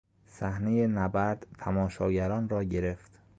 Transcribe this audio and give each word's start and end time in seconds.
صحنهی 0.27 0.87
نبرد 0.87 1.47
تماشاگران 1.59 2.49
را 2.49 2.63
گرفت. 2.63 3.11